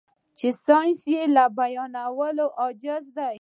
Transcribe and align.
چې 0.37 0.47
ساينس 0.65 1.01
يې 1.13 1.21
له 1.35 1.45
بيانولو 1.57 2.45
عاجز 2.59 3.05
دی. 3.17 3.29